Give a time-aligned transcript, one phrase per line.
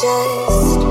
[0.00, 0.89] Just